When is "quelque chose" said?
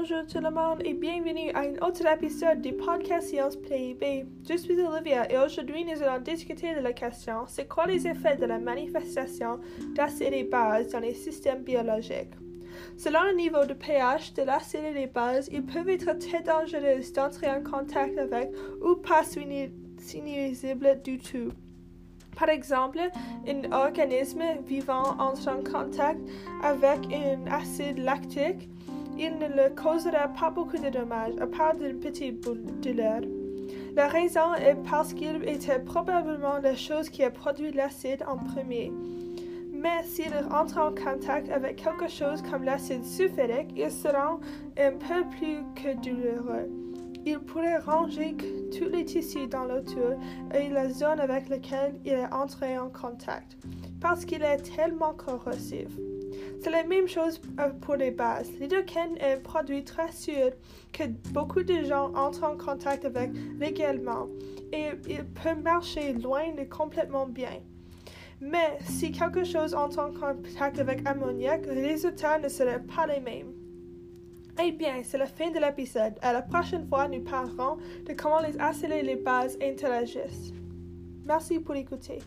41.76-42.42, 69.10-69.74